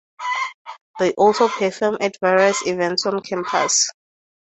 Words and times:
They 0.97 1.11
also 1.11 1.47
perform 1.47 1.99
at 2.01 2.17
various 2.19 2.65
events 2.65 3.05
on 3.05 3.21
campus. 3.21 3.91